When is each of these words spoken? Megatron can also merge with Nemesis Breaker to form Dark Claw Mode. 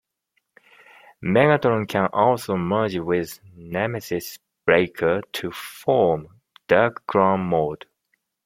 Megatron 1.23 1.87
can 1.87 2.07
also 2.07 2.57
merge 2.57 2.95
with 2.97 3.39
Nemesis 3.55 4.39
Breaker 4.65 5.21
to 5.33 5.51
form 5.51 6.27
Dark 6.67 7.05
Claw 7.05 7.37
Mode. 7.37 7.85